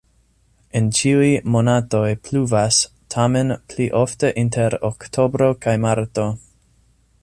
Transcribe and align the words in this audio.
En 0.77 0.87
ĉiuj 0.99 1.27
monatoj 1.55 2.07
pluvas, 2.29 2.81
tamen 3.17 3.55
pli 3.73 3.89
ofte 4.03 4.35
inter 4.47 4.81
oktobro 4.93 5.55
kaj 5.67 5.81
marto. 5.89 6.31